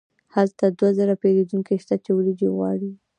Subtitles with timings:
[0.35, 2.91] هلته دوه زره پیرودونکي شته چې وریجې غواړي.